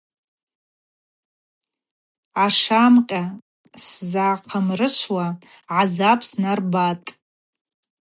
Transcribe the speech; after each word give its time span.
Ашамкъьа 2.43 3.23
сзахъамрышвуа 3.83 5.25
гӏазаб 5.67 6.19
снарбатӏ. 6.27 7.09